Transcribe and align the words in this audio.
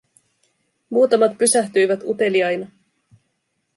Muutamat 0.89 1.37
pysähtyivät 1.37 2.03
uteliaina. 2.03 2.67